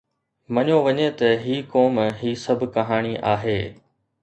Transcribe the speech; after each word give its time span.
مڃيو 0.53 0.77
وڃي 0.85 1.07
ته 1.19 1.27
هي 1.43 1.57
قوم 1.73 1.93
هي 2.19 2.31
سڀ 2.45 2.59
ڪهاڻي 2.75 3.13
آهي 3.33 3.59